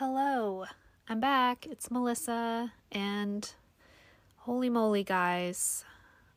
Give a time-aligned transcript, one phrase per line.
[0.00, 0.64] Hello,
[1.08, 1.66] I'm back.
[1.66, 3.52] It's Melissa, and
[4.38, 5.84] holy moly, guys,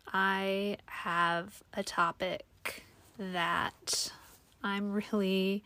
[0.05, 2.83] I have a topic
[3.17, 4.11] that
[4.61, 5.63] I'm really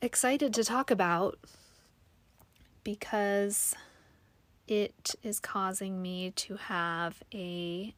[0.00, 1.38] excited to talk about
[2.84, 3.74] because
[4.66, 7.94] it is causing me to have a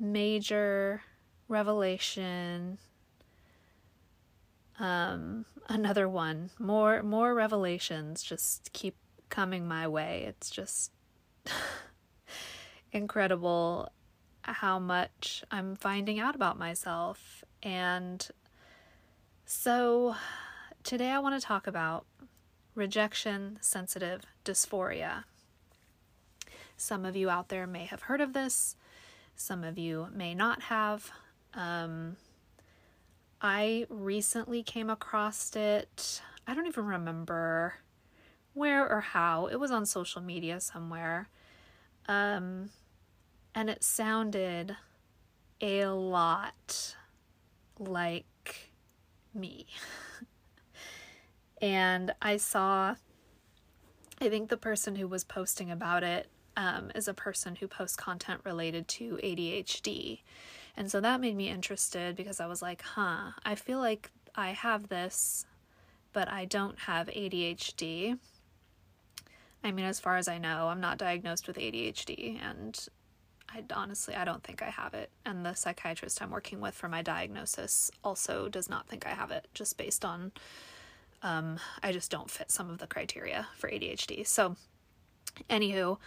[0.00, 1.02] major
[1.48, 2.78] revelation
[4.78, 6.50] um another one.
[6.58, 8.96] More more revelations just keep
[9.28, 10.24] coming my way.
[10.28, 10.92] It's just
[12.92, 13.90] incredible
[14.42, 17.44] how much i'm finding out about myself.
[17.62, 18.26] And
[19.44, 20.14] so
[20.84, 22.06] today i want to talk about
[22.76, 25.24] rejection sensitive dysphoria.
[26.76, 28.76] Some of you out there may have heard of this.
[29.34, 31.10] Some of you may not have.
[31.54, 32.16] Um,
[33.40, 36.22] I recently came across it.
[36.46, 37.74] I don't even remember
[38.54, 39.46] where or how.
[39.46, 41.28] It was on social media somewhere.
[42.08, 42.70] Um,
[43.54, 44.76] and it sounded
[45.60, 46.96] a lot
[47.78, 48.70] like
[49.34, 49.66] me.
[51.60, 52.94] and I saw,
[54.20, 57.96] I think the person who was posting about it um, is a person who posts
[57.96, 60.20] content related to ADHD.
[60.76, 64.50] And so that made me interested because I was like, huh, I feel like I
[64.50, 65.46] have this,
[66.12, 68.18] but I don't have ADHD.
[69.64, 72.78] I mean, as far as I know, I'm not diagnosed with ADHD, and
[73.48, 75.10] I honestly I don't think I have it.
[75.24, 79.30] And the psychiatrist I'm working with for my diagnosis also does not think I have
[79.30, 80.32] it, just based on
[81.22, 84.26] um, I just don't fit some of the criteria for ADHD.
[84.26, 84.56] So,
[85.48, 85.98] anywho,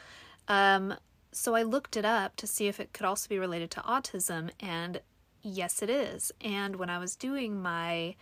[0.47, 0.93] um,
[1.31, 4.49] so I looked it up to see if it could also be related to autism,
[4.59, 5.01] and
[5.41, 6.31] yes, it is.
[6.41, 8.15] And when I was doing my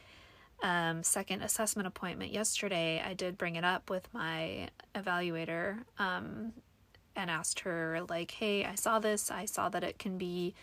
[0.61, 6.53] um, second assessment appointment yesterday, I did bring it up with my evaluator um,
[7.15, 9.31] and asked her, like, hey, I saw this.
[9.31, 10.53] I saw that it can be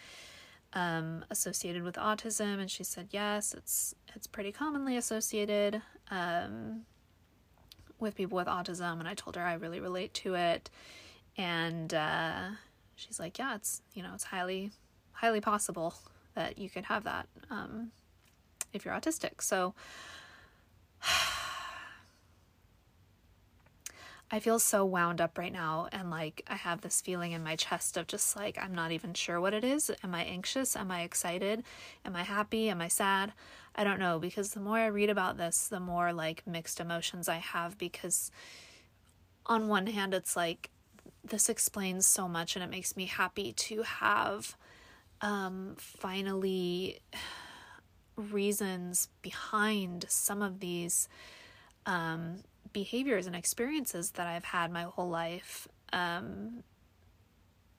[0.75, 5.81] um, associated with autism, and she said yes, it's it's pretty commonly associated
[6.11, 6.83] um,
[7.99, 8.99] with people with autism.
[8.99, 10.71] And I told her I really relate to it
[11.37, 12.50] and uh,
[12.97, 14.72] she's like, yeah, it's you know it's highly
[15.12, 15.95] highly possible
[16.34, 17.91] that you could have that um,
[18.72, 19.41] if you're autistic.
[19.41, 19.75] So
[24.31, 27.56] I feel so wound up right now, and like I have this feeling in my
[27.56, 29.91] chest of just like I'm not even sure what it is.
[30.03, 30.77] Am I anxious?
[30.77, 31.62] Am I excited?
[32.05, 32.69] Am I happy?
[32.69, 33.33] Am I sad?
[33.77, 37.28] I don't know because the more I read about this, the more like mixed emotions
[37.28, 38.31] I have because
[39.47, 40.71] on one hand it's like
[41.25, 44.57] this explains so much and it makes me happy to have
[45.21, 47.01] um, finally
[48.17, 51.09] reasons behind some of these
[51.87, 52.37] um,
[52.73, 55.67] behaviors and experiences that I've had my whole life.
[55.93, 56.62] Um,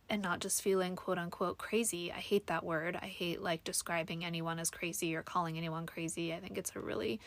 [0.10, 2.12] and not just feeling quote unquote crazy.
[2.12, 2.98] I hate that word.
[3.02, 6.34] I hate like describing anyone as crazy or calling anyone crazy.
[6.34, 7.20] I think it's a really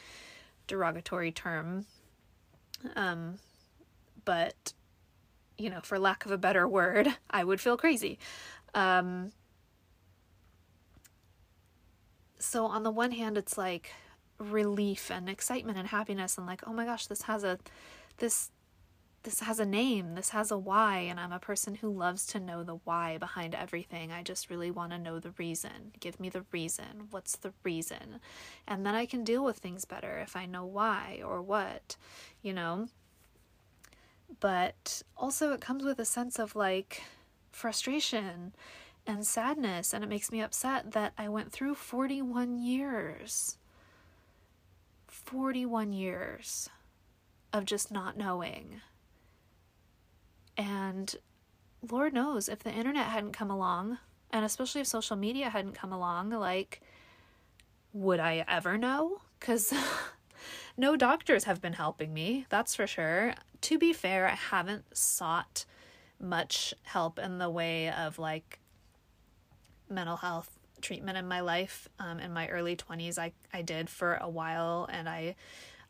[0.69, 1.87] derogatory term.
[2.95, 3.39] Um,
[4.25, 4.73] but
[5.59, 8.19] you know, for lack of a better word, I would feel crazy.
[8.75, 9.33] Um,
[12.39, 13.91] so on the one hand, it's like
[14.39, 17.59] relief and excitement and happiness and like, oh my gosh, this has a,
[18.19, 18.53] this,
[19.25, 22.41] this has a name, this has a why, and I'm a person who loves to
[22.41, 24.13] know the why behind everything.
[24.13, 25.93] I just really want to know the reason.
[25.99, 27.09] Give me the reason.
[27.11, 28.21] What's the reason?
[28.67, 31.97] And then I can deal with things better if I know why or what,
[32.43, 32.89] you know?
[34.41, 37.03] But also it comes with a sense of like
[37.51, 38.55] frustration
[39.07, 43.57] and sadness, and it makes me upset that I went through 41 years.
[45.07, 46.69] 41 years
[47.53, 48.81] of just not knowing.
[50.57, 51.15] And
[51.91, 53.99] Lord knows if the internet hadn't come along,
[54.31, 56.83] and especially if social media hadn't come along, like,
[57.93, 59.23] would I ever know?
[59.41, 59.73] Because
[60.77, 65.65] no doctors have been helping me, that's for sure to be fair, I haven't sought
[66.21, 68.59] much help in the way of like
[69.89, 71.89] mental health treatment in my life.
[71.99, 75.37] Um, in my early 20s, I, I did for a while and I,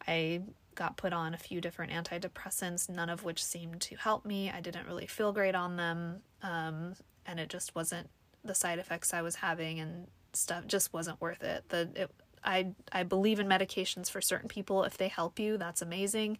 [0.06, 0.42] I
[0.74, 4.50] got put on a few different antidepressants, none of which seemed to help me.
[4.50, 6.20] I didn't really feel great on them.
[6.42, 6.94] Um,
[7.26, 8.08] and it just wasn't
[8.44, 11.64] the side effects I was having and stuff just wasn't worth it.
[11.68, 12.10] The, it,
[12.44, 14.84] I, I believe in medications for certain people.
[14.84, 16.38] If they help you, that's amazing.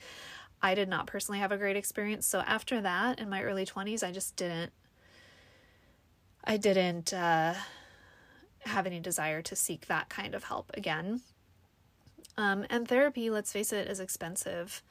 [0.61, 2.27] I did not personally have a great experience.
[2.27, 4.73] So after that, in my early 20s, I just didn't
[6.45, 7.55] I didn't uh,
[8.61, 11.21] have any desire to seek that kind of help again.
[12.39, 14.83] Um, and therapy, let's face it, is expensive.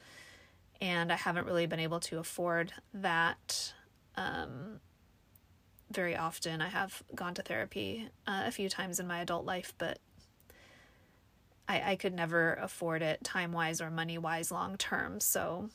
[0.81, 3.73] And I haven't really been able to afford that
[4.15, 4.81] um,
[5.89, 6.61] very often.
[6.61, 9.97] I have gone to therapy uh, a few times in my adult life, but
[11.67, 15.19] I, I could never afford it time wise or money wise long term.
[15.19, 15.69] So,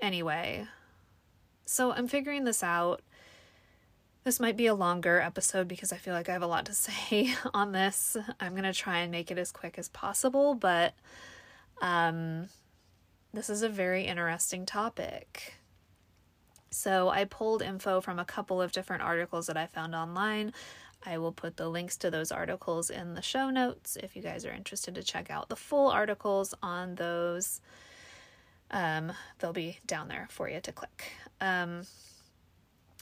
[0.00, 0.66] anyway,
[1.66, 3.02] so I'm figuring this out.
[4.24, 6.74] This might be a longer episode because I feel like I have a lot to
[6.74, 8.16] say on this.
[8.40, 10.94] I'm going to try and make it as quick as possible, but
[11.82, 12.48] um,
[13.32, 15.54] this is a very interesting topic.
[16.70, 20.52] So I pulled info from a couple of different articles that I found online.
[21.06, 24.44] I will put the links to those articles in the show notes if you guys
[24.44, 27.60] are interested to check out the full articles on those.
[28.70, 31.12] Um, they'll be down there for you to click.
[31.40, 31.82] Um,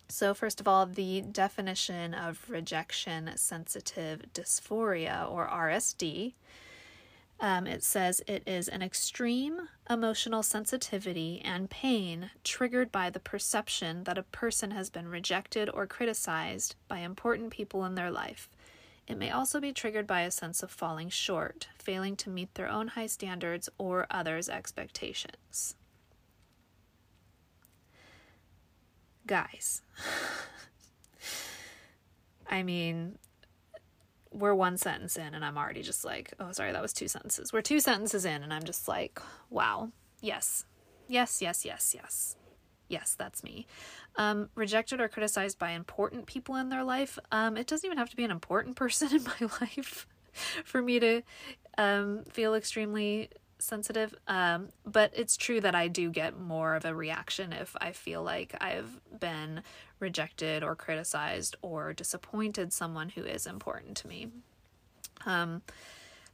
[0.09, 6.35] so, first of all, the definition of rejection sensitive dysphoria or RSD
[7.43, 14.05] um, it says it is an extreme emotional sensitivity and pain triggered by the perception
[14.05, 18.49] that a person has been rejected or criticized by important people in their life.
[19.09, 22.69] It may also be triggered by a sense of falling short, failing to meet their
[22.69, 25.75] own high standards or others' expectations.
[29.27, 29.83] Guys,
[32.49, 33.19] I mean,
[34.33, 37.53] we're one sentence in and I'm already just like, oh, sorry, that was two sentences.
[37.53, 39.21] We're two sentences in and I'm just like,
[39.51, 39.91] wow,
[40.21, 40.65] yes,
[41.09, 42.37] yes, yes, yes, yes.
[42.89, 43.67] Yes, that's me.
[44.17, 47.19] Um, rejected or criticized by important people in their life.
[47.31, 50.07] Um, it doesn't even have to be an important person in my life
[50.65, 51.23] for me to
[51.79, 53.31] um, feel extremely
[53.63, 54.15] sensitive.
[54.29, 58.23] Um, but it's true that I do get more of a reaction if I feel
[58.23, 59.63] like I've been
[59.99, 64.29] rejected or criticized or disappointed someone who is important to me.
[65.25, 65.63] Um,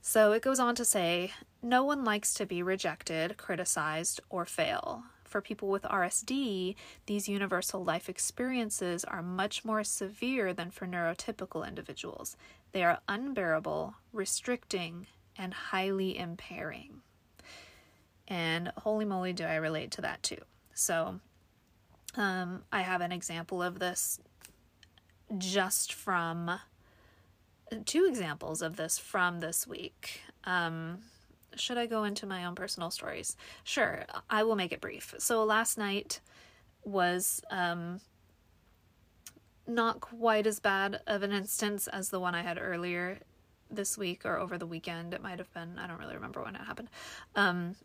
[0.00, 1.32] so it goes on to say
[1.62, 5.04] no one likes to be rejected, criticized, or fail.
[5.25, 11.69] For people with RSD, these universal life experiences are much more severe than for neurotypical
[11.69, 12.36] individuals.
[12.72, 17.02] They are unbearable, restricting, and highly impairing.
[18.28, 20.38] And holy moly, do I relate to that too.
[20.75, 21.20] So,
[22.16, 24.20] um, I have an example of this
[25.36, 26.58] just from
[27.84, 30.22] two examples of this from this week.
[30.44, 31.00] Um,
[31.56, 33.36] should I go into my own personal stories?
[33.64, 35.14] Sure, I will make it brief.
[35.19, 36.20] So last night
[36.84, 38.00] was um,
[39.66, 43.19] not quite as bad of an instance as the one I had earlier
[43.70, 45.12] this week or over the weekend.
[45.12, 46.88] It might have been, I don't really remember when it happened.
[47.34, 47.76] Um,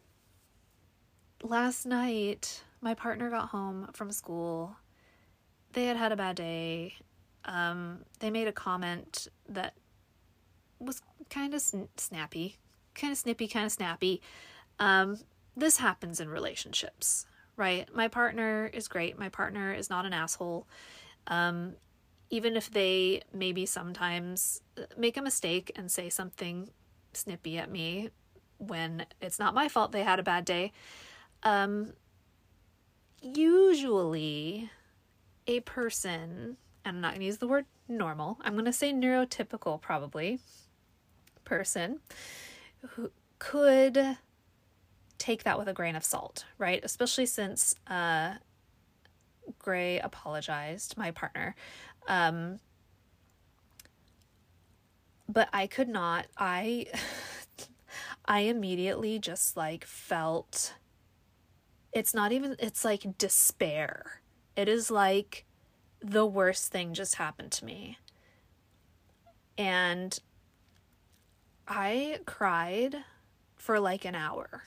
[1.43, 4.77] last night, my partner got home from school.
[5.73, 6.95] They had had a bad day.
[7.45, 9.73] Um, they made a comment that
[10.79, 12.57] was kind of sn- snappy,
[12.95, 14.21] kind of snippy, kind of snappy.
[14.79, 15.19] Um,
[15.55, 17.25] this happens in relationships,
[17.57, 17.93] right?
[17.93, 19.19] My partner is great.
[19.19, 20.67] My partner is not an asshole.
[21.27, 21.73] Um,
[22.29, 24.61] even if they maybe sometimes
[24.97, 26.69] make a mistake and say something
[27.13, 28.09] snippy at me
[28.57, 30.71] when it's not my fault they had a bad day,
[31.43, 31.93] um,
[33.21, 34.69] usually
[35.47, 38.91] a person, and I'm not going to use the word normal, I'm going to say
[38.91, 40.39] neurotypical probably
[41.43, 41.99] person
[42.91, 44.17] who could
[45.17, 46.81] take that with a grain of salt, right?
[46.83, 48.35] Especially since uh,
[49.59, 51.55] Gray apologized, my partner.
[52.07, 52.59] Um,
[55.29, 56.27] but I could not.
[56.37, 56.87] I
[58.25, 60.73] I immediately just like felt
[61.93, 64.21] it's not even, it's like despair.
[64.55, 65.45] It is like
[66.01, 67.97] the worst thing just happened to me.
[69.57, 70.19] And
[71.67, 72.97] I cried
[73.55, 74.63] for like an hour.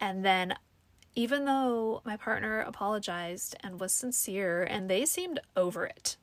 [0.00, 0.54] And then,
[1.14, 6.16] even though my partner apologized and was sincere and they seemed over it,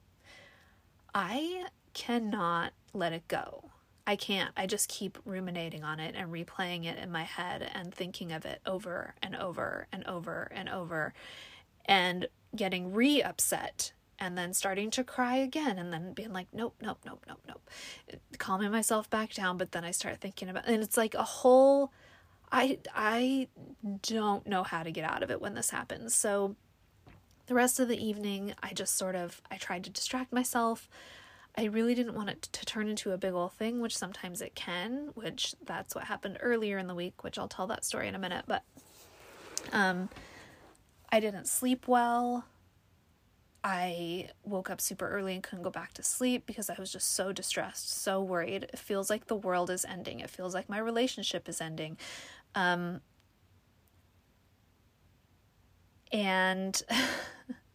[1.13, 3.71] I cannot let it go.
[4.07, 4.51] I can't.
[4.55, 8.45] I just keep ruminating on it and replaying it in my head and thinking of
[8.45, 11.13] it over and over and over and over
[11.85, 16.75] and getting re upset and then starting to cry again and then being like nope
[16.81, 17.69] nope nope nope nope
[18.37, 21.91] calming myself back down but then i start thinking about and it's like a whole
[22.51, 23.47] i i
[24.01, 26.55] don't know how to get out of it when this happens so
[27.45, 30.89] the rest of the evening i just sort of i tried to distract myself
[31.57, 34.53] I really didn't want it to turn into a big old thing, which sometimes it
[34.53, 38.15] can, which that's what happened earlier in the week, which I'll tell that story in
[38.15, 38.63] a minute, but
[39.73, 40.09] um
[41.11, 42.45] I didn't sleep well.
[43.63, 47.13] I woke up super early and couldn't go back to sleep because I was just
[47.15, 48.63] so distressed, so worried.
[48.63, 50.19] It feels like the world is ending.
[50.19, 51.97] It feels like my relationship is ending.
[52.55, 53.01] Um,
[56.11, 56.81] and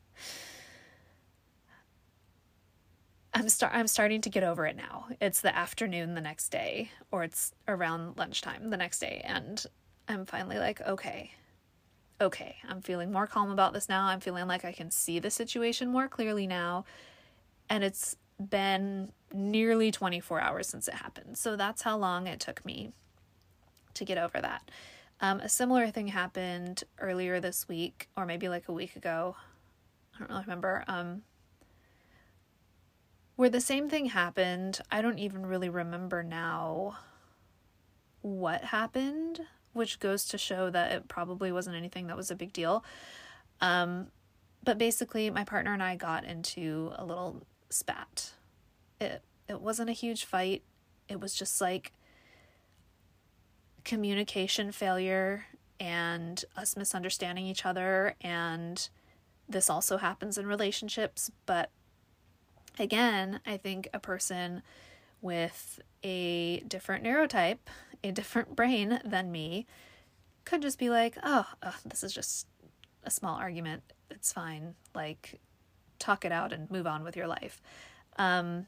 [3.34, 5.06] I'm start I'm starting to get over it now.
[5.20, 9.64] It's the afternoon the next day or it's around lunchtime the next day and
[10.08, 11.32] I'm finally like, okay.
[12.20, 14.04] Okay, I'm feeling more calm about this now.
[14.04, 16.84] I'm feeling like I can see the situation more clearly now.
[17.68, 21.36] And it's been nearly 24 hours since it happened.
[21.38, 22.92] So that's how long it took me
[23.94, 24.70] to get over that.
[25.20, 29.36] Um, a similar thing happened earlier this week, or maybe like a week ago.
[30.14, 30.84] I don't really remember.
[30.88, 31.22] Um,
[33.42, 34.78] where the same thing happened.
[34.88, 36.98] I don't even really remember now
[38.20, 39.40] what happened,
[39.72, 42.84] which goes to show that it probably wasn't anything that was a big deal.
[43.60, 44.12] Um,
[44.62, 48.30] but basically, my partner and I got into a little spat.
[49.00, 50.62] It it wasn't a huge fight.
[51.08, 51.90] It was just like
[53.82, 55.46] communication failure
[55.80, 58.88] and us misunderstanding each other and
[59.48, 61.72] this also happens in relationships, but
[62.78, 64.62] again, I think a person
[65.20, 67.58] with a different neurotype,
[68.02, 69.66] a different brain than me,
[70.44, 72.46] could just be like, oh, oh, this is just
[73.04, 73.82] a small argument.
[74.10, 74.74] It's fine.
[74.94, 75.40] Like,
[75.98, 77.62] talk it out and move on with your life.
[78.16, 78.66] Um,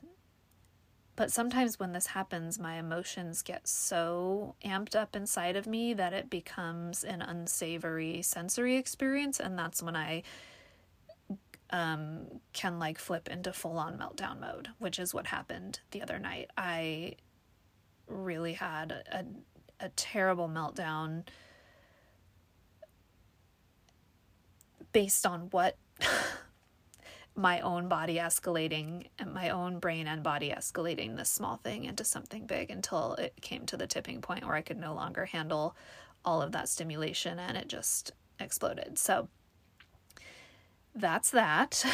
[1.16, 6.12] but sometimes when this happens, my emotions get so amped up inside of me that
[6.12, 9.38] it becomes an unsavory sensory experience.
[9.38, 10.22] And that's when I
[11.74, 16.20] um, can like flip into full on meltdown mode, which is what happened the other
[16.20, 16.48] night.
[16.56, 17.16] I
[18.06, 19.24] really had a,
[19.80, 21.24] a terrible meltdown
[24.92, 25.76] based on what
[27.34, 32.04] my own body escalating and my own brain and body escalating this small thing into
[32.04, 35.74] something big until it came to the tipping point where I could no longer handle
[36.24, 38.96] all of that stimulation and it just exploded.
[38.96, 39.28] So,
[40.94, 41.84] that's that.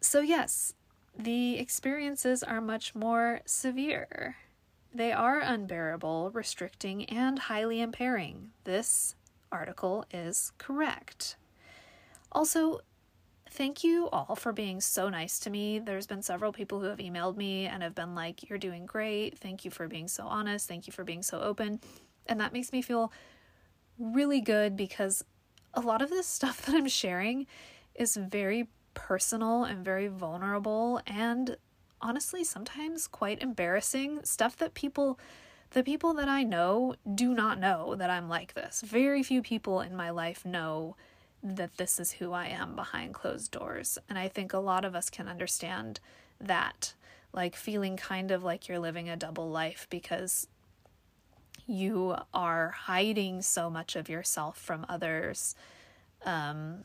[0.00, 0.74] so, yes,
[1.16, 4.36] the experiences are much more severe.
[4.92, 8.50] They are unbearable, restricting, and highly impairing.
[8.64, 9.14] This
[9.52, 11.36] article is correct.
[12.32, 12.80] Also,
[13.50, 15.78] thank you all for being so nice to me.
[15.78, 19.38] There's been several people who have emailed me and have been like, You're doing great.
[19.38, 20.68] Thank you for being so honest.
[20.68, 21.80] Thank you for being so open.
[22.26, 23.12] And that makes me feel
[23.98, 25.24] really good because
[25.74, 27.46] a lot of this stuff that I'm sharing
[27.94, 31.56] is very personal and very vulnerable and
[32.02, 35.18] honestly sometimes quite embarrassing stuff that people
[35.72, 38.82] the people that I know do not know that I'm like this.
[38.84, 40.96] Very few people in my life know
[41.42, 43.96] that this is who I am behind closed doors.
[44.08, 46.00] And I think a lot of us can understand
[46.40, 46.94] that.
[47.32, 50.48] Like feeling kind of like you're living a double life because
[51.70, 55.54] you are hiding so much of yourself from others
[56.24, 56.84] um,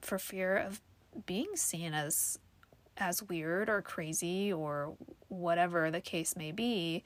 [0.00, 0.80] for fear of
[1.26, 2.38] being seen as
[2.96, 4.94] as weird or crazy or
[5.28, 7.02] whatever the case may be.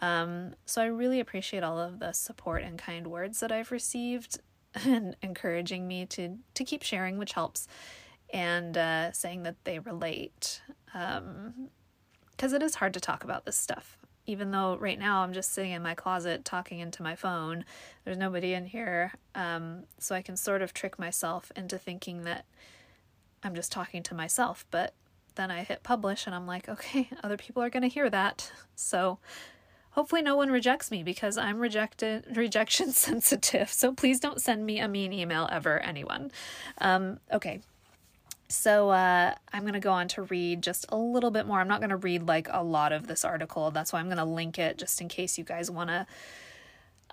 [0.00, 4.38] Um, so I really appreciate all of the support and kind words that I've received
[4.86, 7.68] and encouraging me to to keep sharing, which helps,
[8.32, 10.62] and uh, saying that they relate.
[10.86, 15.32] Because um, it is hard to talk about this stuff even though right now I'm
[15.32, 17.64] just sitting in my closet talking into my phone,
[18.04, 19.12] there's nobody in here.
[19.34, 22.46] Um, so I can sort of trick myself into thinking that
[23.42, 24.64] I'm just talking to myself.
[24.70, 24.94] But
[25.34, 28.50] then I hit publish and I'm like, okay, other people are going to hear that.
[28.76, 29.20] So
[29.90, 33.70] hopefully no one rejects me because I'm rejected rejection sensitive.
[33.70, 36.32] So please don't send me a mean email ever, anyone.
[36.78, 37.60] Um, okay,
[38.54, 41.60] so uh, I'm going to go on to read just a little bit more.
[41.60, 43.70] I'm not going to read like a lot of this article.
[43.70, 46.06] That's why I'm going to link it just in case you guys want to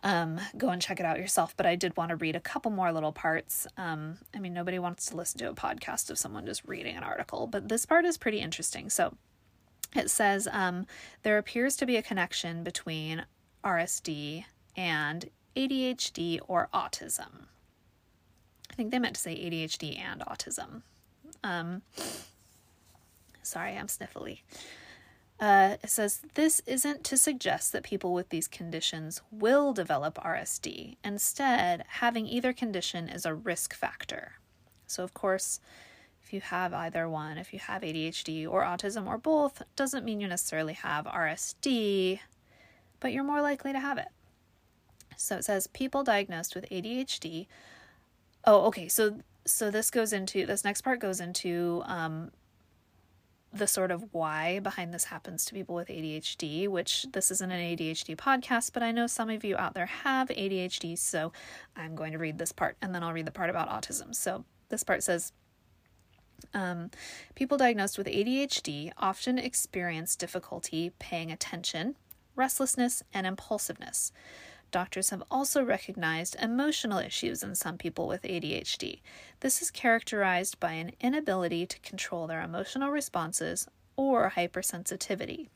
[0.03, 1.55] um, go and check it out yourself.
[1.57, 3.67] But I did want to read a couple more little parts.
[3.77, 7.03] Um, I mean, nobody wants to listen to a podcast of someone just reading an
[7.03, 8.89] article, but this part is pretty interesting.
[8.89, 9.15] So
[9.95, 10.85] it says um,
[11.23, 13.25] there appears to be a connection between
[13.63, 14.45] RSD
[14.77, 17.47] and ADHD or autism.
[18.69, 20.83] I think they meant to say ADHD and autism.
[21.43, 21.81] Um,
[23.41, 24.39] sorry, I'm sniffly.
[25.39, 30.97] Uh, it says this isn't to suggest that people with these conditions will develop RSD.
[31.03, 34.33] Instead, having either condition is a risk factor.
[34.85, 35.59] So, of course,
[36.23, 40.21] if you have either one, if you have ADHD or autism or both, doesn't mean
[40.21, 42.19] you necessarily have RSD,
[42.99, 44.09] but you're more likely to have it.
[45.17, 47.47] So it says people diagnosed with ADHD.
[48.45, 48.87] Oh, okay.
[48.87, 52.31] So so this goes into this next part goes into um,
[53.53, 57.59] the sort of why behind this happens to people with ADHD, which this isn't an
[57.75, 61.33] ADHD podcast, but I know some of you out there have ADHD, so
[61.75, 64.15] I'm going to read this part and then I'll read the part about autism.
[64.15, 65.33] So this part says
[66.53, 66.91] um,
[67.35, 71.95] people diagnosed with ADHD often experience difficulty paying attention,
[72.35, 74.13] restlessness, and impulsiveness.
[74.71, 79.01] Doctors have also recognized emotional issues in some people with ADHD.
[79.41, 85.49] This is characterized by an inability to control their emotional responses or hypersensitivity.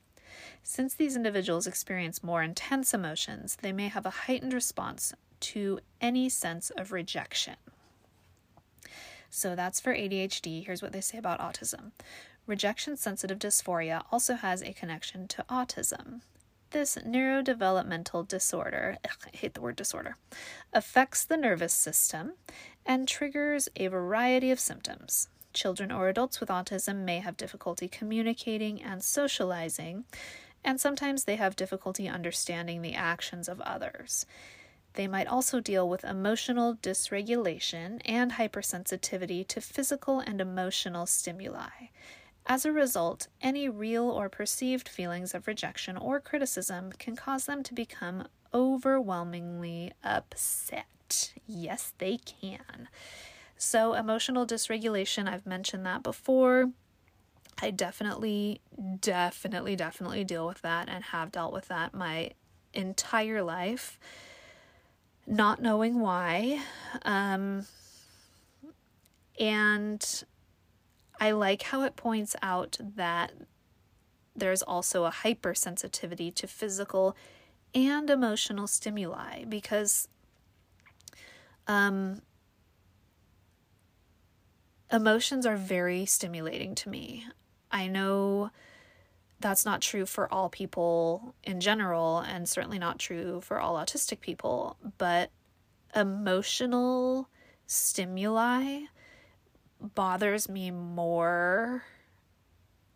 [0.64, 6.28] Since these individuals experience more intense emotions, they may have a heightened response to any
[6.28, 7.56] sense of rejection.
[9.30, 10.66] So that's for ADHD.
[10.66, 11.92] Here's what they say about autism.
[12.48, 16.22] Rejection sensitive dysphoria also has a connection to autism
[16.76, 20.18] this neurodevelopmental disorder, ugh, I hate the word disorder,
[20.74, 22.34] affects the nervous system
[22.86, 25.30] and triggers a variety of symptoms.
[25.54, 30.04] Children or adults with autism may have difficulty communicating and socializing,
[30.66, 34.26] and sometimes they have difficulty understanding the actions of others.
[34.96, 41.88] They might also deal with emotional dysregulation and hypersensitivity to physical and emotional stimuli.
[42.48, 47.64] As a result, any real or perceived feelings of rejection or criticism can cause them
[47.64, 51.34] to become overwhelmingly upset.
[51.48, 52.88] Yes, they can.
[53.58, 56.72] So, emotional dysregulation, I've mentioned that before.
[57.62, 58.62] I definitely,
[59.00, 62.32] definitely, definitely deal with that and have dealt with that my
[62.74, 63.98] entire life,
[65.26, 66.62] not knowing why.
[67.04, 67.66] Um,
[69.40, 70.24] and
[71.20, 73.32] I like how it points out that
[74.36, 77.16] there's also a hypersensitivity to physical
[77.74, 80.08] and emotional stimuli because
[81.68, 82.22] um,
[84.92, 87.26] emotions are very stimulating to me.
[87.72, 88.52] I know
[89.40, 94.22] that's not true for all people in general, and certainly not true for all autistic
[94.22, 95.30] people, but
[95.96, 97.30] emotional
[97.68, 98.82] stimuli
[99.80, 101.84] bothers me more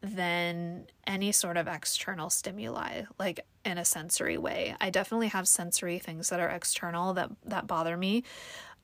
[0.01, 4.75] than any sort of external stimuli like in a sensory way.
[4.79, 8.23] I definitely have sensory things that are external that that bother me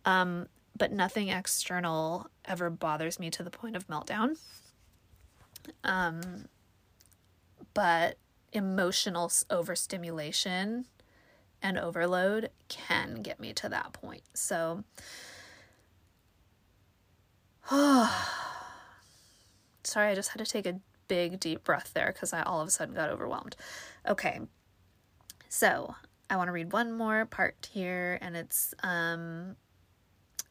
[0.06, 4.38] um, but nothing external ever bothers me to the point of meltdown.
[5.84, 6.46] Um,
[7.74, 8.18] but
[8.52, 10.86] emotional overstimulation
[11.62, 14.24] and overload can get me to that point.
[14.34, 14.84] So
[19.84, 22.68] Sorry, I just had to take a big deep breath there because I all of
[22.68, 23.56] a sudden got overwhelmed.
[24.08, 24.40] Okay,
[25.50, 25.96] so
[26.30, 29.56] I want to read one more part here, and it's um,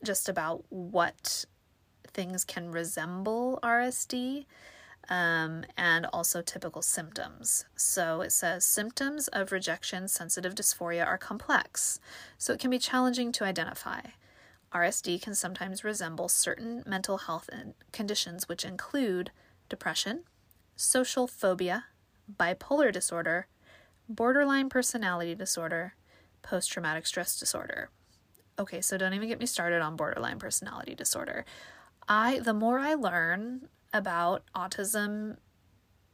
[0.05, 1.45] just about what
[2.09, 4.47] things can resemble RSD
[5.09, 7.65] um, and also typical symptoms.
[7.77, 12.01] So it says symptoms of rejection sensitive dysphoria are complex,
[12.39, 14.01] so it can be challenging to identify.
[14.75, 17.49] RSD can sometimes resemble certain mental health
[17.93, 19.31] conditions, which include
[19.69, 20.25] depression,
[20.75, 21.85] social phobia,
[22.39, 23.47] bipolar disorder,
[24.09, 25.95] borderline personality disorder,
[26.43, 27.91] post traumatic stress disorder.
[28.59, 31.45] Okay, so don't even get me started on borderline personality disorder.
[32.09, 35.37] I the more I learn about autism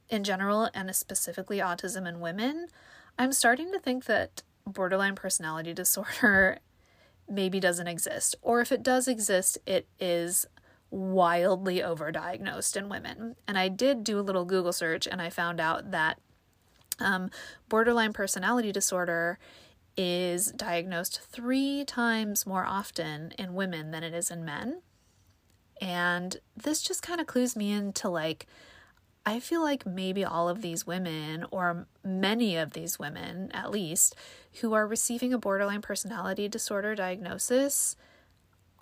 [0.09, 2.67] in general and specifically autism in women,
[3.17, 6.59] I'm starting to think that borderline personality disorder
[7.31, 8.35] maybe doesn't exist.
[8.41, 10.45] Or if it does exist, it is
[10.89, 13.35] wildly overdiagnosed in women.
[13.47, 16.19] And I did do a little Google search and I found out that
[16.99, 17.31] um,
[17.69, 19.39] borderline personality disorder
[19.97, 24.81] is diagnosed three times more often in women than it is in men.
[25.81, 28.45] And this just kind of clues me into like,
[29.25, 34.15] I feel like maybe all of these women, or many of these women at least,
[34.59, 37.95] who are receiving a borderline personality disorder diagnosis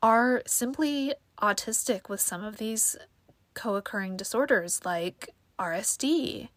[0.01, 2.97] are simply autistic with some of these
[3.53, 6.49] co occurring disorders like RSD.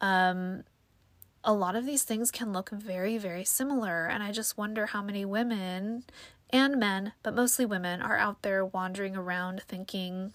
[0.00, 0.64] Um,
[1.44, 5.02] a lot of these things can look very, very similar, and I just wonder how
[5.02, 6.04] many women
[6.50, 10.32] and men, but mostly women, are out there wandering around thinking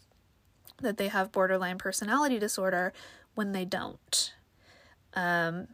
[0.82, 2.94] that they have borderline personality disorder
[3.34, 4.34] when they don't.
[5.14, 5.68] Um,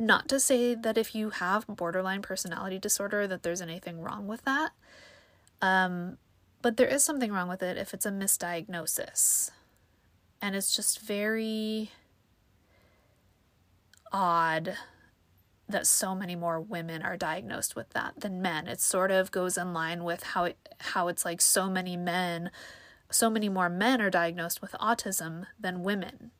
[0.00, 4.42] not to say that if you have borderline personality disorder that there's anything wrong with
[4.44, 4.70] that.
[5.60, 6.16] Um,
[6.62, 9.50] but there is something wrong with it if it's a misdiagnosis.
[10.42, 11.90] And it's just very
[14.12, 14.76] odd
[15.68, 18.66] that so many more women are diagnosed with that than men.
[18.66, 22.50] It sort of goes in line with how it, how it's like so many men,
[23.10, 26.32] so many more men are diagnosed with autism than women.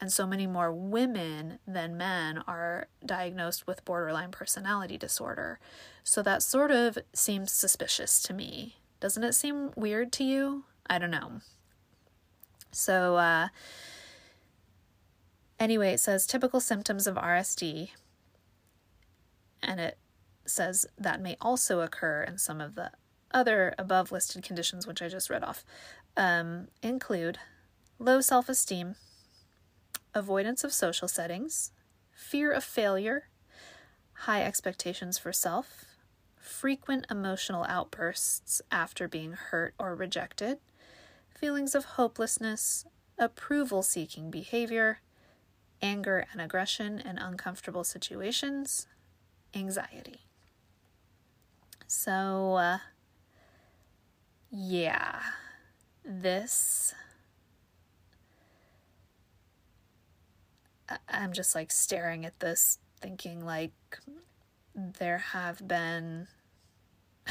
[0.00, 5.58] And so many more women than men are diagnosed with borderline personality disorder.
[6.04, 8.76] So that sort of seems suspicious to me.
[9.00, 10.64] Doesn't it seem weird to you?
[10.88, 11.40] I don't know.
[12.72, 13.48] So, uh,
[15.58, 17.90] anyway, it says typical symptoms of RSD
[19.62, 19.98] and it
[20.46, 22.92] says that may also occur in some of the
[23.32, 25.64] other above listed conditions, which I just read off,
[26.16, 27.38] um, include
[27.98, 28.94] low self esteem,
[30.16, 31.70] avoidance of social settings,
[32.10, 33.28] fear of failure,
[34.20, 35.84] high expectations for self,
[36.36, 40.58] frequent emotional outbursts after being hurt or rejected,
[41.28, 42.86] feelings of hopelessness,
[43.18, 45.00] approval seeking behavior,
[45.82, 48.86] anger and aggression in uncomfortable situations,
[49.54, 50.20] anxiety.
[51.86, 52.78] So, uh,
[54.50, 55.20] yeah,
[56.04, 56.94] this.
[61.08, 63.72] I'm just like staring at this, thinking like
[64.74, 66.28] there have been.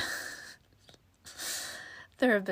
[2.18, 2.46] there have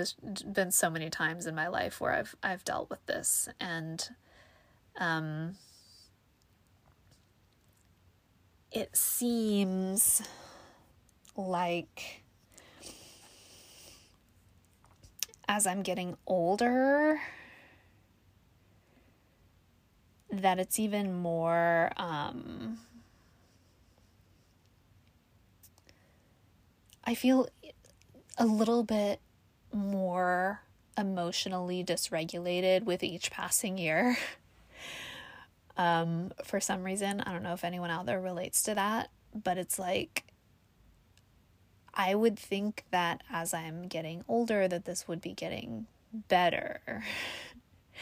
[0.53, 4.09] been, so many times in my life where I've I've dealt with this and
[4.97, 5.55] um
[8.71, 10.21] it seems
[11.35, 12.23] like
[15.47, 17.21] as I'm getting older,
[20.41, 22.79] that it's even more um,
[27.03, 27.47] I feel
[28.37, 29.19] a little bit
[29.71, 30.61] more
[30.97, 34.17] emotionally dysregulated with each passing year.
[35.77, 37.21] um, for some reason.
[37.21, 40.23] I don't know if anyone out there relates to that, but it's like
[41.93, 45.87] I would think that as I'm getting older that this would be getting
[46.27, 47.03] better.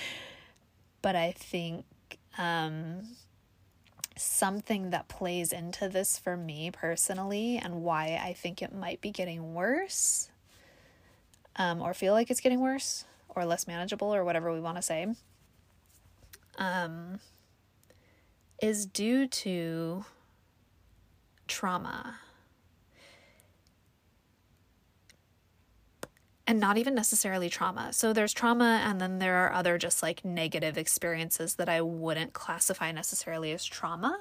[1.01, 1.85] but I think
[2.37, 3.15] um,
[4.17, 9.11] something that plays into this for me personally and why I think it might be
[9.11, 10.29] getting worse
[11.55, 14.81] um, or feel like it's getting worse or less manageable or whatever we want to
[14.81, 15.07] say
[16.57, 17.19] um,
[18.61, 20.05] is due to
[21.47, 22.19] trauma.
[26.51, 27.93] And not even necessarily trauma.
[27.93, 32.33] So there's trauma, and then there are other just like negative experiences that I wouldn't
[32.33, 34.19] classify necessarily as trauma.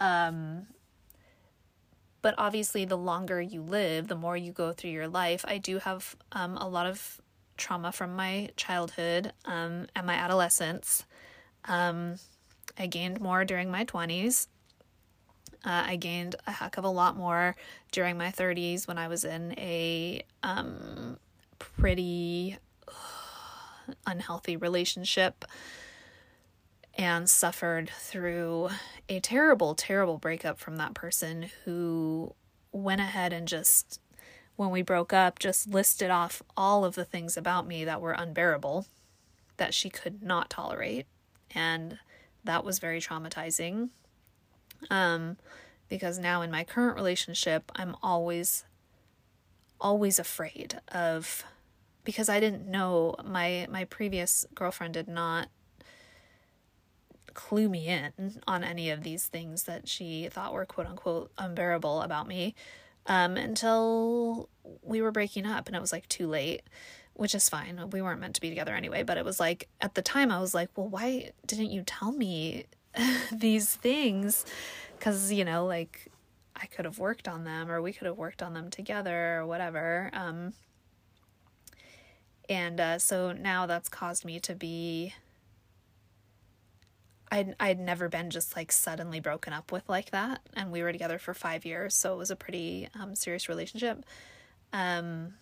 [0.00, 0.68] Um,
[2.22, 5.44] but obviously, the longer you live, the more you go through your life.
[5.46, 7.20] I do have um, a lot of
[7.58, 11.04] trauma from my childhood um, and my adolescence.
[11.66, 12.14] Um,
[12.78, 14.46] I gained more during my 20s.
[15.66, 17.56] Uh, I gained a heck of a lot more
[17.92, 21.18] during my 30s when I was in a um,
[21.58, 22.92] pretty uh,
[24.06, 25.44] unhealthy relationship
[26.98, 28.70] and suffered through
[29.08, 32.34] a terrible, terrible breakup from that person who
[32.72, 34.00] went ahead and just,
[34.56, 38.12] when we broke up, just listed off all of the things about me that were
[38.12, 38.86] unbearable
[39.58, 41.06] that she could not tolerate.
[41.54, 41.98] And
[42.44, 43.90] that was very traumatizing.
[44.90, 45.36] Um,
[45.88, 48.64] because now in my current relationship, I'm always,
[49.80, 51.44] always afraid of,
[52.04, 55.48] because I didn't know my my previous girlfriend did not
[57.34, 62.00] clue me in on any of these things that she thought were quote unquote unbearable
[62.00, 62.54] about me
[63.06, 64.48] um, until
[64.82, 66.62] we were breaking up and it was like too late
[67.16, 67.90] which is fine.
[67.90, 70.38] We weren't meant to be together anyway, but it was like at the time I
[70.38, 72.66] was like, well, why didn't you tell me
[73.32, 74.44] these things?
[75.00, 76.12] Cuz you know, like
[76.56, 79.46] I could have worked on them or we could have worked on them together or
[79.46, 80.10] whatever.
[80.12, 80.54] Um
[82.48, 85.12] and uh, so now that's caused me to be
[87.30, 90.92] I'd I'd never been just like suddenly broken up with like that and we were
[90.92, 94.04] together for 5 years, so it was a pretty um serious relationship.
[94.72, 95.34] Um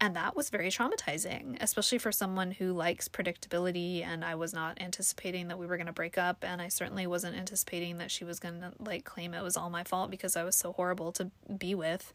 [0.00, 4.02] and that was very traumatizing, especially for someone who likes predictability.
[4.02, 6.42] And I was not anticipating that we were going to break up.
[6.42, 9.68] And I certainly wasn't anticipating that she was going to like claim it was all
[9.68, 12.14] my fault because I was so horrible to be with,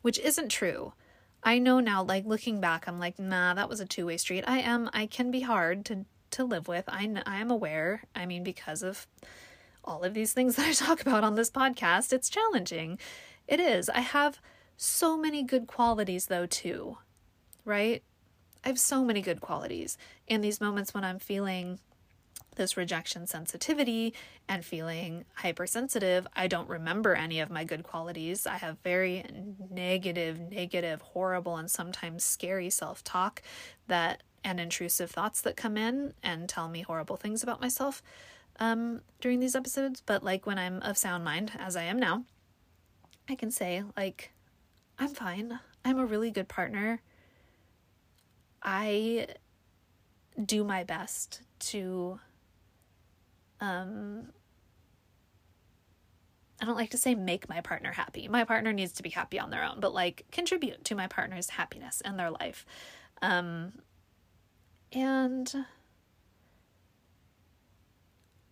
[0.00, 0.94] which isn't true.
[1.42, 4.44] I know now, like looking back, I'm like, nah, that was a two way street.
[4.46, 6.84] I am, I can be hard to, to live with.
[6.88, 8.04] I, I am aware.
[8.16, 9.06] I mean, because of
[9.84, 12.98] all of these things that I talk about on this podcast, it's challenging.
[13.46, 13.90] It is.
[13.90, 14.40] I have
[14.78, 16.96] so many good qualities, though, too
[17.68, 18.02] right?
[18.64, 21.78] I have so many good qualities in these moments when I'm feeling
[22.58, 24.12] this rejection sensitivity
[24.48, 28.46] and feeling hypersensitive, I don't remember any of my good qualities.
[28.46, 29.24] I have very
[29.70, 33.42] negative, negative, horrible, and sometimes scary self talk
[33.86, 38.02] that and intrusive thoughts that come in and tell me horrible things about myself
[38.60, 40.02] um, during these episodes.
[40.04, 42.24] But like when I'm of sound mind, as I am now,
[43.28, 44.32] I can say, like,
[44.98, 45.60] I'm fine.
[45.84, 47.00] I'm a really good partner.
[48.62, 49.28] I
[50.44, 52.20] do my best to
[53.60, 54.28] um
[56.60, 58.26] I don't like to say make my partner happy.
[58.26, 61.50] My partner needs to be happy on their own, but like contribute to my partner's
[61.50, 62.66] happiness and their life.
[63.22, 63.72] Um
[64.92, 65.52] and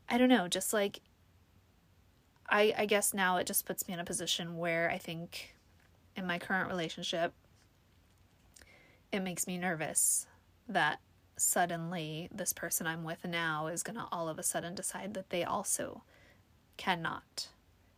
[0.09, 1.01] I don't know, just like
[2.49, 5.55] I I guess now it just puts me in a position where I think
[6.17, 7.33] in my current relationship
[9.17, 10.27] it makes me nervous
[10.69, 11.01] that
[11.37, 15.31] suddenly this person I'm with now is going to all of a sudden decide that
[15.31, 16.03] they also
[16.77, 17.49] cannot.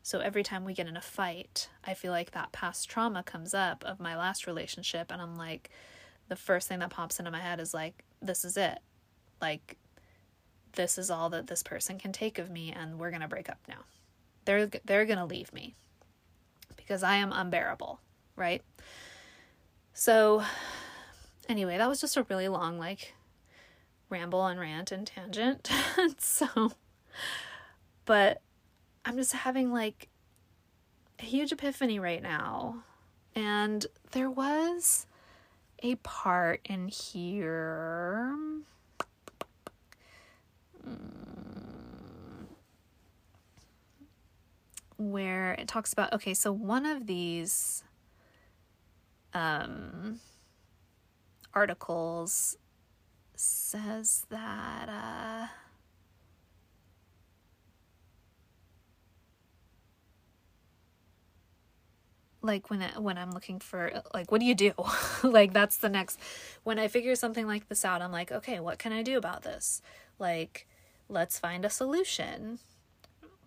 [0.02, 3.52] So every time we get in a fight, I feel like that past trauma comes
[3.52, 5.70] up of my last relationship and I'm like
[6.28, 8.78] the first thing that pops into my head is like this is it.
[9.40, 9.76] Like
[10.72, 13.48] this is all that this person can take of me and we're going to break
[13.48, 13.84] up now.
[14.44, 15.74] They're they're going to leave me
[16.76, 18.00] because I am unbearable,
[18.36, 18.62] right?
[19.92, 20.42] So
[21.48, 23.14] anyway, that was just a really long like
[24.10, 25.70] ramble and rant and tangent.
[26.18, 26.72] so,
[28.04, 28.40] but
[29.04, 30.08] I'm just having like
[31.18, 32.82] a huge epiphany right now.
[33.34, 35.06] And there was
[35.82, 38.34] a part in here.
[40.86, 41.28] Mm,
[44.96, 47.84] where it talks about okay, so one of these
[49.32, 50.18] um,
[51.54, 52.56] articles
[53.34, 55.46] says that uh,
[62.42, 64.72] like when it, when I'm looking for like what do you do?
[65.22, 66.18] like that's the next
[66.64, 69.42] when I figure something like this out, I'm like, okay, what can I do about
[69.42, 69.82] this?
[70.18, 70.66] Like
[71.08, 72.58] let's find a solution.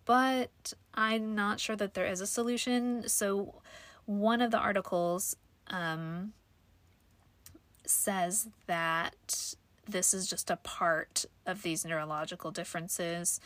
[0.05, 3.07] But I'm not sure that there is a solution.
[3.07, 3.61] So
[4.05, 5.35] one of the articles
[5.67, 6.33] um,
[7.91, 9.55] says that
[9.87, 13.39] this is just a part of these neurological differences.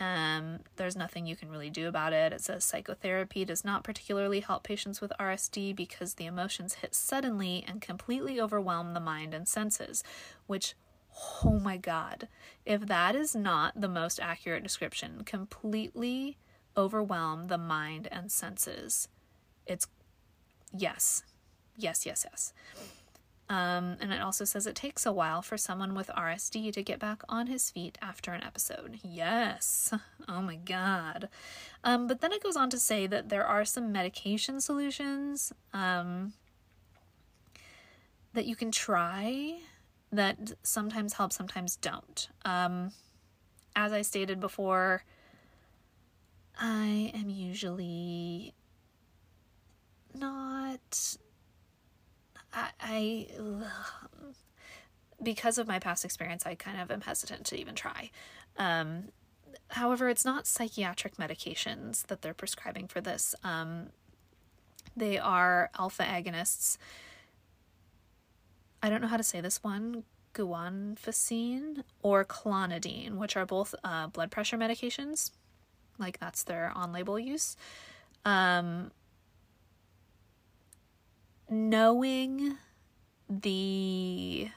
[0.00, 2.32] Um, there's nothing you can really do about it.
[2.32, 7.64] It says psychotherapy does not particularly help patients with RSD because the emotions hit suddenly
[7.66, 10.02] and completely overwhelm the mind and senses,
[10.46, 10.74] which,
[11.44, 12.28] oh my god,
[12.66, 16.38] if that is not the most accurate description, completely
[16.76, 19.08] overwhelm the mind and senses.
[19.64, 19.86] It's
[20.76, 21.22] yes,
[21.76, 22.52] yes, yes, yes.
[23.48, 26.98] Um, and it also says it takes a while for someone with RSD to get
[26.98, 29.00] back on his feet after an episode.
[29.02, 29.92] Yes.
[30.26, 31.28] Oh my God.
[31.84, 36.32] Um, but then it goes on to say that there are some medication solutions um,
[38.32, 39.58] that you can try
[40.10, 42.28] that sometimes help, sometimes don't.
[42.46, 42.92] Um,
[43.76, 45.04] as I stated before,
[46.58, 48.54] I am usually
[50.14, 51.16] not
[52.54, 53.28] I, I
[55.22, 58.10] because of my past experience, I kind of am hesitant to even try.
[58.58, 59.04] Um,
[59.68, 63.34] however, it's not psychiatric medications that they're prescribing for this.
[63.42, 63.88] Um,
[64.96, 66.76] they are alpha agonists.
[68.82, 74.08] I don't know how to say this one, guanfacine or clonidine, which are both uh,
[74.08, 75.30] blood pressure medications.
[75.98, 77.56] Like that's their on-label use.
[78.24, 78.90] Um,
[81.48, 82.56] knowing
[83.28, 84.48] the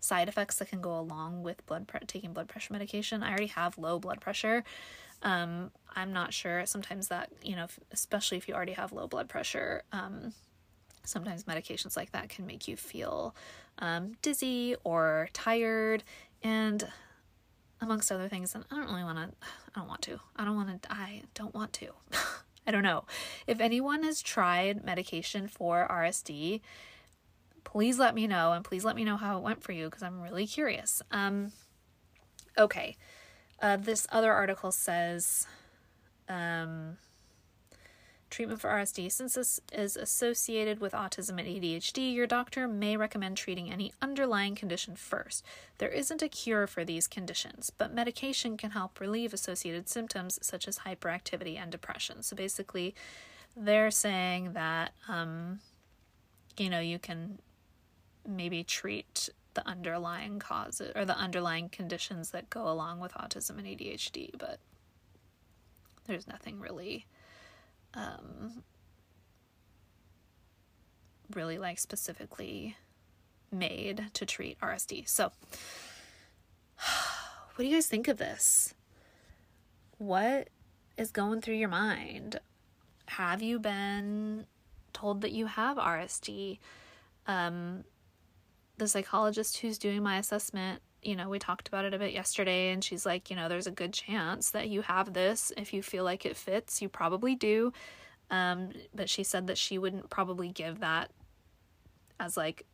[0.00, 3.22] side effects that can go along with blood pre- taking blood pressure medication.
[3.22, 4.64] I already have low blood pressure.
[5.22, 6.66] Um, I'm not sure.
[6.66, 10.32] Sometimes that you know, especially if you already have low blood pressure, um,
[11.04, 13.34] sometimes medications like that can make you feel
[13.78, 16.04] um, dizzy or tired,
[16.42, 16.86] and
[17.80, 18.54] amongst other things.
[18.54, 19.36] And I don't really want to.
[19.74, 20.20] I don't want to.
[20.36, 20.92] I don't want to.
[20.92, 21.88] I don't want to.
[22.66, 23.04] I don't know.
[23.46, 26.60] If anyone has tried medication for RSD,
[27.64, 30.02] please let me know and please let me know how it went for you because
[30.02, 31.02] I'm really curious.
[31.10, 31.52] Um,
[32.56, 32.96] okay.
[33.60, 35.46] Uh, this other article says
[36.28, 36.96] um,
[38.34, 39.12] treatment for RSD.
[39.12, 44.56] Since this is associated with autism and ADHD, your doctor may recommend treating any underlying
[44.56, 45.44] condition first.
[45.78, 50.66] There isn't a cure for these conditions, but medication can help relieve associated symptoms such
[50.66, 52.24] as hyperactivity and depression.
[52.24, 52.96] So basically,
[53.56, 55.60] they're saying that, um,
[56.56, 57.38] you know, you can
[58.26, 63.66] maybe treat the underlying causes or the underlying conditions that go along with autism and
[63.68, 64.58] ADHD, but
[66.08, 67.06] there's nothing really
[67.94, 68.62] um,
[71.34, 72.76] really like specifically
[73.50, 75.08] made to treat RSD.
[75.08, 75.24] So,
[77.54, 78.74] what do you guys think of this?
[79.98, 80.48] What
[80.96, 82.40] is going through your mind?
[83.06, 84.46] Have you been
[84.92, 86.58] told that you have RSD?
[87.26, 87.84] Um,
[88.76, 92.70] the psychologist who's doing my assessment, you know, we talked about it a bit yesterday,
[92.70, 95.52] and she's like, you know, there's a good chance that you have this.
[95.56, 97.72] If you feel like it fits, you probably do.
[98.30, 101.10] Um, but she said that she wouldn't probably give that
[102.18, 102.64] as like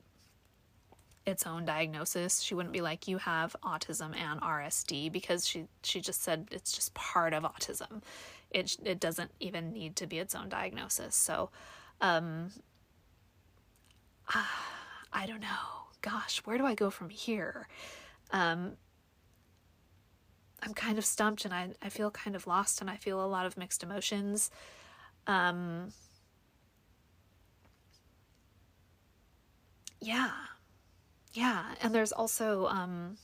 [1.26, 2.40] its own diagnosis.
[2.40, 6.72] She wouldn't be like you have autism and RSD because she she just said it's
[6.72, 8.02] just part of autism.
[8.50, 11.16] It it doesn't even need to be its own diagnosis.
[11.16, 11.50] So
[12.00, 12.50] um
[14.34, 14.44] uh,
[15.12, 15.88] I don't know.
[16.02, 17.66] Gosh, where do I go from here?
[18.32, 18.76] Um
[20.62, 23.26] I'm kind of stumped and I I feel kind of lost and I feel a
[23.26, 24.50] lot of mixed emotions.
[25.26, 25.92] Um
[30.00, 30.30] yeah.
[31.32, 31.74] Yeah.
[31.82, 33.16] And there's also um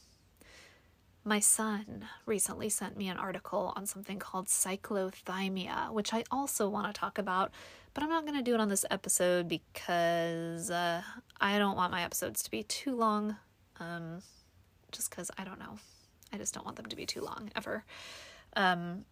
[1.24, 6.86] my son recently sent me an article on something called cyclothymia which i also want
[6.86, 7.50] to talk about
[7.94, 11.02] but i'm not going to do it on this episode because uh,
[11.40, 13.36] i don't want my episodes to be too long.
[13.80, 14.22] Um,
[14.92, 15.78] just because i don't know
[16.32, 17.84] i just don't want them to be too long ever
[18.56, 19.04] um,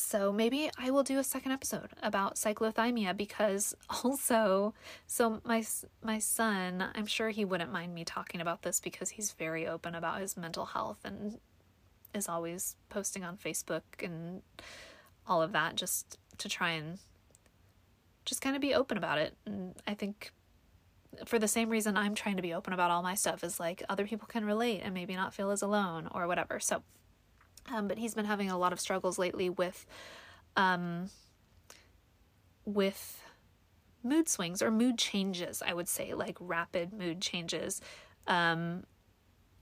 [0.00, 4.72] so maybe I will do a second episode about cyclothymia because also
[5.06, 5.64] so my
[6.02, 9.94] my son, I'm sure he wouldn't mind me talking about this because he's very open
[9.94, 11.38] about his mental health and
[12.14, 14.42] is always posting on Facebook and
[15.28, 16.98] all of that just to try and
[18.24, 19.36] just kind of be open about it.
[19.44, 20.32] And I think
[21.24, 23.82] for the same reason I'm trying to be open about all my stuff is like
[23.88, 26.60] other people can relate and maybe not feel as alone or whatever.
[26.60, 26.82] So
[27.72, 29.86] um, but he's been having a lot of struggles lately with,
[30.56, 31.10] um,
[32.64, 33.22] with
[34.02, 35.62] mood swings or mood changes.
[35.64, 37.80] I would say like rapid mood changes.
[38.26, 38.84] Um,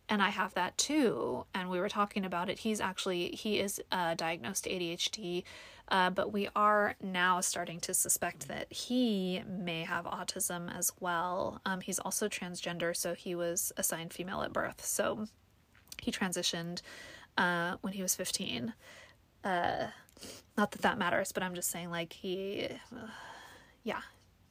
[0.08, 1.44] and I have that too.
[1.54, 2.60] And we were talking about it.
[2.60, 5.44] He's actually he is uh, diagnosed ADHD,
[5.90, 11.60] uh, but we are now starting to suspect that he may have autism as well.
[11.64, 14.84] Um, he's also transgender, so he was assigned female at birth.
[14.84, 15.26] So
[16.00, 16.82] he transitioned
[17.38, 18.74] uh, when he was 15.
[19.44, 19.86] Uh,
[20.56, 23.06] not that that matters, but I'm just saying, like, he, uh,
[23.84, 24.00] yeah,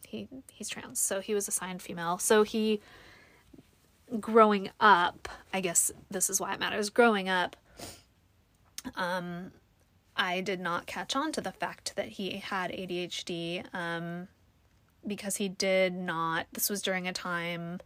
[0.08, 1.00] he he's trans.
[1.00, 2.18] So he was assigned female.
[2.18, 2.82] So he,
[4.20, 6.90] growing up, I guess this is why it matters.
[6.90, 7.56] Growing up,
[8.96, 9.52] um,
[10.18, 14.28] I did not catch on to the fact that he had ADHD, um,
[15.06, 16.48] because he did not.
[16.54, 17.80] This was during a time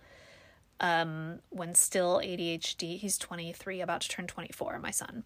[0.80, 2.98] um, when still ADHD.
[2.98, 5.24] He's 23, about to turn 24, my son.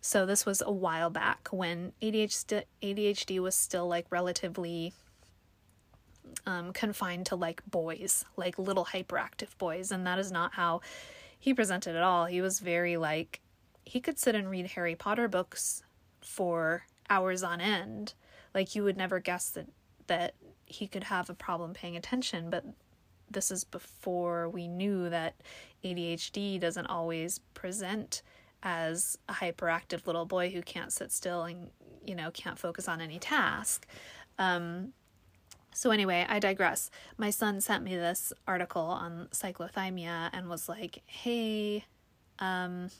[0.00, 4.92] So this was a while back when ADHD, ADHD was still like relatively
[6.46, 9.90] um, confined to like boys, like little hyperactive boys.
[9.90, 10.82] And that is not how
[11.38, 12.26] he presented at all.
[12.26, 13.40] He was very like,
[13.84, 15.82] he could sit and read Harry Potter books
[16.28, 18.14] for hours on end.
[18.54, 19.66] Like you would never guess that
[20.06, 20.34] that
[20.66, 22.64] he could have a problem paying attention, but
[23.30, 25.34] this is before we knew that
[25.84, 28.22] ADHD doesn't always present
[28.62, 31.70] as a hyperactive little boy who can't sit still and
[32.04, 33.86] you know can't focus on any task.
[34.38, 34.92] Um,
[35.72, 36.90] so anyway, I digress.
[37.16, 41.84] My son sent me this article on cyclothymia and was like, "Hey,
[42.38, 42.90] um,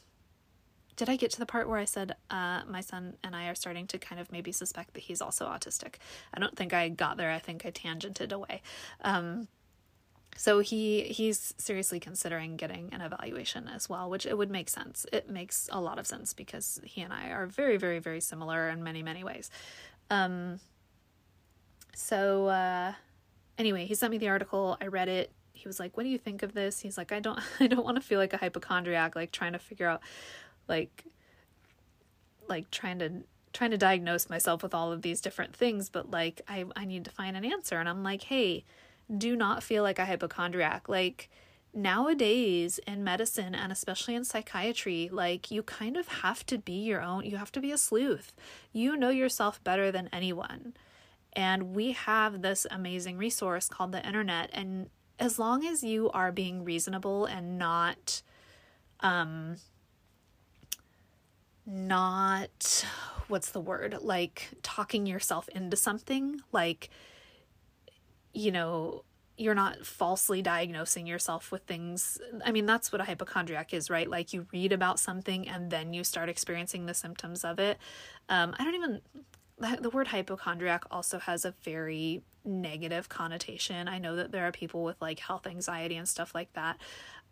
[0.99, 3.55] did I get to the part where I said uh, my son and I are
[3.55, 5.95] starting to kind of maybe suspect that he's also autistic?
[6.35, 7.31] I don't think I got there.
[7.31, 8.63] I think I tangented away.
[9.03, 9.47] Um,
[10.37, 15.07] so he he's seriously considering getting an evaluation as well, which it would make sense.
[15.13, 18.69] It makes a lot of sense because he and I are very very very similar
[18.69, 19.51] in many many ways.
[20.11, 20.59] Um
[21.95, 22.95] so uh
[23.57, 25.31] anyway, he sent me the article, I read it.
[25.53, 27.85] He was like, "What do you think of this?" He's like, "I don't I don't
[27.85, 30.03] want to feel like a hypochondriac like trying to figure out
[30.69, 31.05] like
[32.49, 33.11] like trying to
[33.53, 37.05] trying to diagnose myself with all of these different things, but like I I need
[37.07, 38.65] to find an answer." And I'm like, "Hey,
[39.17, 40.89] do not feel like a hypochondriac.
[40.89, 41.31] Like
[41.75, 47.03] nowadays in medicine and especially in psychiatry, like you kind of have to be your
[47.03, 48.33] own, you have to be a sleuth.
[48.73, 50.75] You know yourself better than anyone.
[51.35, 54.51] And we have this amazing resource called the internet.
[54.53, 58.23] And as long as you are being reasonable and not,
[59.01, 59.57] um,
[61.69, 62.87] not,
[63.29, 63.99] what's the word?
[64.01, 66.89] Like talking yourself into something, like,
[68.33, 69.05] you know,
[69.37, 72.19] you're not falsely diagnosing yourself with things.
[72.45, 74.09] I mean, that's what a hypochondriac is, right?
[74.09, 77.79] Like you read about something and then you start experiencing the symptoms of it.
[78.29, 79.01] Um, I don't even,
[79.81, 83.89] the word hypochondriac also has a very negative connotation.
[83.89, 86.79] I know that there are people with like health anxiety and stuff like that.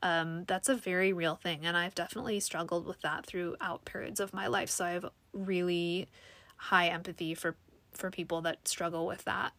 [0.02, 1.64] Um, that's a very real thing.
[1.64, 4.68] And I've definitely struggled with that throughout periods of my life.
[4.70, 6.08] So I have really
[6.56, 7.56] high empathy for,
[7.92, 9.52] for people that struggle with that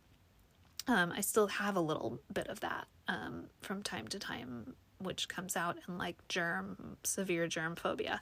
[0.88, 5.28] um, I still have a little bit of that um, from time to time, which
[5.28, 8.22] comes out in like germ, severe germ phobia.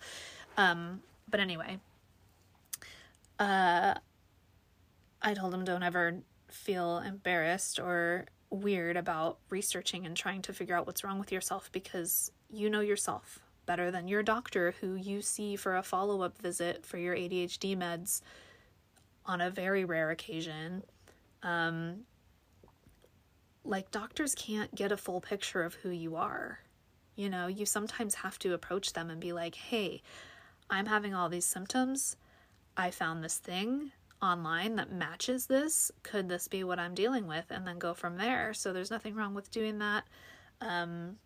[0.57, 1.79] Um, but anyway,
[3.39, 3.95] uh,
[5.25, 6.19] I told him don't ever
[6.49, 11.71] feel embarrassed or weird about researching and trying to figure out what's wrong with yourself
[11.71, 16.39] because you know yourself better than your doctor who you see for a follow up
[16.39, 18.21] visit for your ADHD meds
[19.25, 20.83] on a very rare occasion.
[21.41, 22.01] Um,
[23.63, 26.59] like doctors can't get a full picture of who you are.
[27.15, 30.03] You know, you sometimes have to approach them and be like, hey,
[30.69, 32.15] I'm having all these symptoms.
[32.77, 33.91] I found this thing
[34.21, 35.91] online that matches this.
[36.03, 37.45] Could this be what I'm dealing with?
[37.49, 38.53] And then go from there.
[38.53, 40.05] So there's nothing wrong with doing that.
[40.61, 41.17] Um,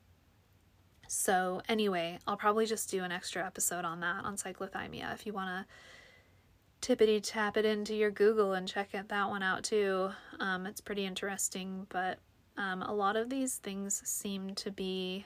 [1.07, 5.11] so, anyway, I'll probably just do an extra episode on that, on cyclothymia.
[5.13, 9.41] If you want to tippity tap it into your Google and check it, that one
[9.41, 10.11] out too.
[10.39, 12.19] Um, it's pretty interesting, but
[12.57, 15.25] um, a lot of these things seem to be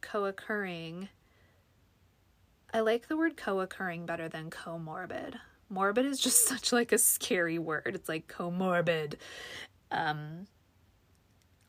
[0.00, 1.08] co occurring.
[2.72, 5.34] I like the word co occurring better than comorbid.
[5.68, 7.92] Morbid is just such like a scary word.
[7.94, 9.14] It's like comorbid.
[9.90, 10.46] Um,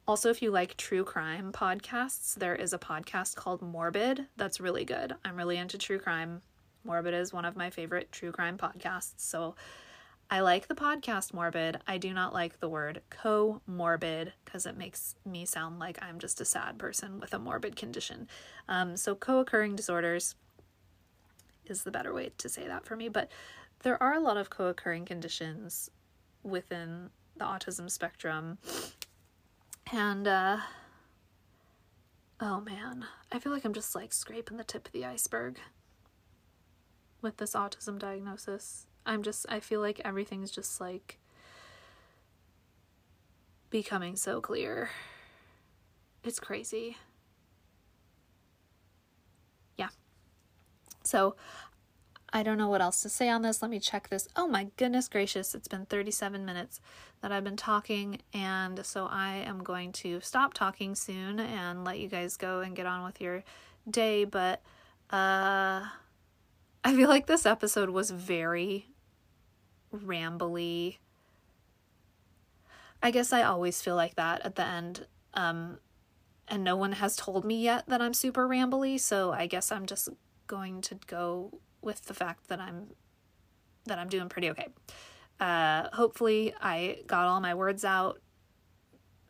[0.07, 4.85] also, if you like true crime podcasts, there is a podcast called Morbid that's really
[4.85, 5.15] good.
[5.25, 6.41] I'm really into true crime.
[6.83, 9.13] Morbid is one of my favorite true crime podcasts.
[9.17, 9.55] So
[10.29, 11.79] I like the podcast morbid.
[11.87, 16.41] I do not like the word comorbid because it makes me sound like I'm just
[16.41, 18.27] a sad person with a morbid condition.
[18.67, 20.35] Um, so, co occurring disorders
[21.67, 23.07] is the better way to say that for me.
[23.07, 23.31] But
[23.85, 25.91] there are a lot of co occurring conditions
[26.41, 28.57] within the autism spectrum.
[29.93, 30.57] And, uh,
[32.41, 35.59] oh man, I feel like I'm just like scraping the tip of the iceberg
[37.21, 38.87] with this autism diagnosis.
[39.05, 41.19] I'm just, I feel like everything's just like
[43.69, 44.89] becoming so clear.
[46.23, 46.97] It's crazy.
[49.77, 49.89] Yeah.
[51.03, 51.35] So,
[52.35, 53.61] I don't know what else to say on this.
[53.61, 54.27] Let me check this.
[54.35, 56.81] Oh my goodness gracious, it's been 37 minutes
[57.21, 61.97] that I've been talking, and so I am going to stop talking soon and let
[61.97, 63.45] you guys go and get on with your
[63.89, 64.25] day.
[64.25, 64.61] But
[65.11, 65.87] uh,
[66.83, 68.89] I feel like this episode was very
[69.95, 70.97] rambly.
[73.01, 75.07] I guess I always feel like that at the end.
[75.35, 75.79] Um,
[76.49, 79.85] and no one has told me yet that I'm super rambly, so I guess I'm
[79.85, 80.09] just
[80.47, 82.87] going to go with the fact that I'm
[83.85, 84.67] that I'm doing pretty okay.
[85.39, 88.19] Uh, hopefully, I got all my words out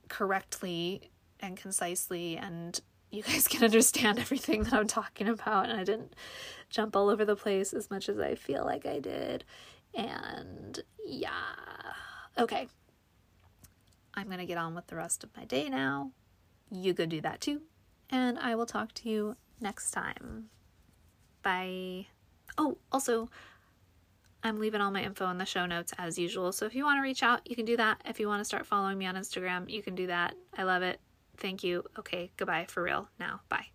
[0.07, 2.79] correctly and concisely, and
[3.11, 6.15] you guys can understand everything that I'm talking about, and I didn't
[6.69, 9.43] jump all over the place as much as I feel like I did.
[9.93, 11.29] And yeah.
[12.37, 12.67] Okay.
[14.13, 16.11] I'm going to get on with the rest of my day now.
[16.71, 17.61] You go do that too.
[18.09, 20.49] And I will talk to you next time.
[21.41, 22.07] Bye.
[22.57, 23.29] Oh, also,
[24.43, 26.51] I'm leaving all my info in the show notes as usual.
[26.51, 28.01] So if you want to reach out, you can do that.
[28.05, 30.35] If you want to start following me on Instagram, you can do that.
[30.57, 30.99] I love it.
[31.37, 31.83] Thank you.
[31.97, 33.41] Okay, goodbye for real now.
[33.49, 33.74] Bye.